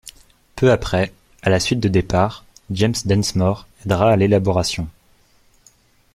Peu 0.55 0.71
après, 0.71 1.13
à 1.43 1.51
la 1.51 1.59
suite 1.59 1.79
de 1.79 1.87
départs, 1.87 2.43
James 2.71 2.95
Densmore 3.05 3.67
aidera 3.85 4.09
à 4.09 4.15
l'élaboration. 4.15 4.87